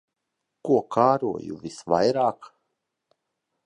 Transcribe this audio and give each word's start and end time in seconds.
Ko 0.69 0.77
kāroju 0.95 1.61
visvairāk. 1.69 2.53